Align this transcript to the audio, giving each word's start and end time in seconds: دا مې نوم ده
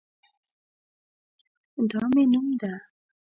دا 1.91 2.01
مې 2.13 2.23
نوم 2.31 2.47
ده 2.61 2.73